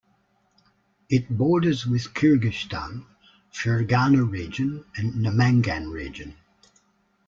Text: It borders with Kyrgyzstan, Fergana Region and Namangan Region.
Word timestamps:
It 1.09 1.29
borders 1.29 1.85
with 1.85 2.15
Kyrgyzstan, 2.15 3.05
Fergana 3.53 4.27
Region 4.27 4.83
and 4.97 5.13
Namangan 5.13 5.93
Region. 5.93 6.35